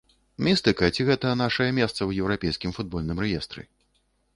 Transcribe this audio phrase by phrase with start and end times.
[0.47, 3.73] Містыка ці гэта нашае месца ў еўрапейскім футбольным рэестры?